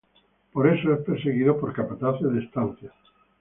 Por 0.51 0.67
eso 0.67 0.93
es 0.93 1.01
perseguido 1.05 1.59
por 1.59 1.73
capataces 1.73 2.33
de 2.33 2.39
estancias. 2.43 2.93